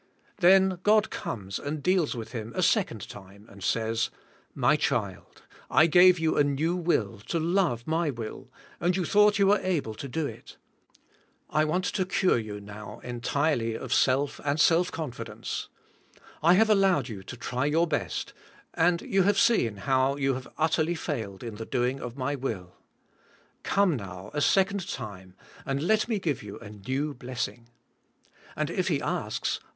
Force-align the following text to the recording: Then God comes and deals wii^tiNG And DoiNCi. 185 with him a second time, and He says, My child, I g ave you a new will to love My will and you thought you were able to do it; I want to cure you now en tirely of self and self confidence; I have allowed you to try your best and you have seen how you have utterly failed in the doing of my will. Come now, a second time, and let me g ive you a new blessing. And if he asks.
Then 0.37 0.79
God 0.81 1.11
comes 1.11 1.59
and 1.59 1.83
deals 1.83 2.15
wii^tiNG 2.15 2.15
And 2.15 2.15
DoiNCi. 2.15 2.15
185 2.15 2.15
with 2.15 2.31
him 2.31 2.53
a 2.55 2.63
second 2.63 3.07
time, 3.07 3.45
and 3.51 3.61
He 3.61 3.67
says, 3.67 4.09
My 4.55 4.75
child, 4.75 5.43
I 5.69 5.85
g 5.85 5.99
ave 6.09 6.19
you 6.19 6.37
a 6.37 6.43
new 6.43 6.75
will 6.75 7.19
to 7.27 7.39
love 7.39 7.85
My 7.85 8.09
will 8.09 8.51
and 8.79 8.97
you 8.97 9.05
thought 9.05 9.37
you 9.37 9.45
were 9.45 9.59
able 9.59 9.93
to 9.93 10.07
do 10.07 10.25
it; 10.25 10.57
I 11.51 11.65
want 11.65 11.85
to 11.85 12.05
cure 12.07 12.39
you 12.39 12.59
now 12.59 12.99
en 13.03 13.21
tirely 13.21 13.75
of 13.75 13.93
self 13.93 14.41
and 14.43 14.59
self 14.59 14.91
confidence; 14.91 15.69
I 16.41 16.55
have 16.55 16.71
allowed 16.71 17.07
you 17.07 17.21
to 17.21 17.37
try 17.37 17.65
your 17.67 17.85
best 17.85 18.33
and 18.73 19.03
you 19.03 19.21
have 19.21 19.37
seen 19.37 19.75
how 19.75 20.15
you 20.15 20.33
have 20.33 20.47
utterly 20.57 20.95
failed 20.95 21.43
in 21.43 21.57
the 21.57 21.65
doing 21.67 21.99
of 22.01 22.17
my 22.17 22.33
will. 22.33 22.73
Come 23.61 23.97
now, 23.97 24.31
a 24.33 24.41
second 24.41 24.89
time, 24.89 25.35
and 25.63 25.79
let 25.83 26.07
me 26.07 26.17
g 26.19 26.31
ive 26.31 26.41
you 26.41 26.57
a 26.57 26.71
new 26.71 27.13
blessing. 27.13 27.69
And 28.55 28.71
if 28.71 28.87
he 28.87 28.99
asks. 28.99 29.59